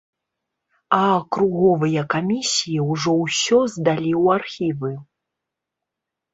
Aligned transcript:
А 0.95 1.01
акруговыя 1.17 2.01
камісіі 2.15 2.79
ўжо 2.91 3.13
ўсё 3.23 3.61
здалі 3.77 4.11
ў 4.23 4.41
архівы. 4.41 4.93